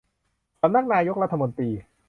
[0.61, 1.69] สำนักนายกรัฐมนตรี